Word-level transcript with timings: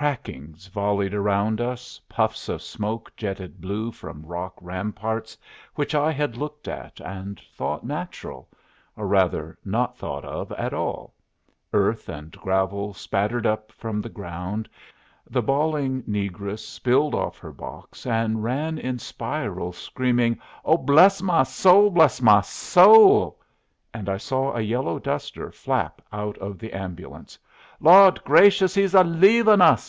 Crackings 0.00 0.68
volleyed 0.68 1.12
around 1.12 1.60
us, 1.60 2.00
puffs 2.08 2.48
of 2.48 2.62
smoke 2.62 3.10
jetted 3.16 3.60
blue 3.60 3.90
from 3.90 4.24
rock 4.24 4.54
ramparts 4.60 5.36
which 5.74 5.92
I 5.92 6.12
had 6.12 6.36
looked 6.36 6.68
at 6.68 7.00
and 7.00 7.40
thought 7.52 7.82
natural 7.82 8.48
or, 8.96 9.08
rather, 9.08 9.58
not 9.64 9.98
thought 9.98 10.24
of 10.24 10.52
at 10.52 10.72
all 10.72 11.14
earth 11.72 12.08
and 12.08 12.30
gravel 12.30 12.94
spattered 12.94 13.44
up 13.44 13.72
from 13.72 14.00
the 14.00 14.08
ground, 14.08 14.68
the 15.28 15.42
bawling 15.42 16.04
negress 16.04 16.60
spilled 16.60 17.16
off 17.16 17.36
her 17.38 17.52
box 17.52 18.06
and 18.06 18.44
ran 18.44 18.78
in 18.78 19.00
spirals, 19.00 19.76
screaming, 19.76 20.38
"Oh, 20.64 20.76
bless 20.76 21.20
my 21.22 21.42
soul, 21.42 21.90
bless 21.90 22.22
my 22.22 22.42
soul!" 22.42 23.40
and 23.92 24.08
I 24.08 24.16
saw 24.18 24.52
a 24.54 24.60
yellow 24.60 25.00
duster 25.00 25.50
flap 25.50 26.00
out 26.12 26.38
of 26.38 26.60
the 26.60 26.72
ambulance. 26.72 27.36
"Lawd 27.80 28.22
grashus, 28.24 28.74
he's 28.74 28.94
a 28.94 29.02
leavin' 29.02 29.60
us!" 29.60 29.86